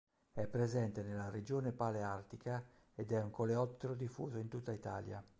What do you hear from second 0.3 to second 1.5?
È presente nella